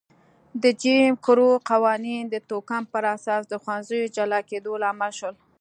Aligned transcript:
د 0.63 0.65
جیم 0.81 1.13
کرو 1.25 1.49
قوانین 1.69 2.23
د 2.29 2.35
توکم 2.49 2.83
پر 2.93 3.03
اساس 3.15 3.41
د 3.47 3.53
ښوونځیو 3.63 4.11
جلا 4.15 4.39
کېدو 4.49 4.71
لامل 4.83 5.11
شول. 5.19 5.35